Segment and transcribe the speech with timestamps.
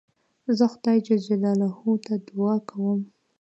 [0.57, 1.69] زه خدای جل جلاله
[2.05, 2.99] ته دؤعا کوم.